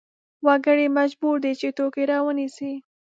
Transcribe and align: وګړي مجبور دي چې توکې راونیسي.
وګړي 0.45 0.87
مجبور 0.99 1.35
دي 1.43 1.53
چې 1.59 1.67
توکې 1.77 2.03
راونیسي. 2.11 2.73